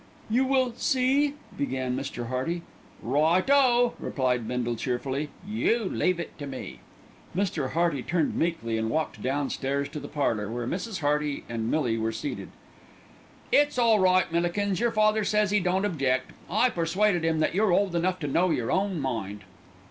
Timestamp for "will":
0.45-0.73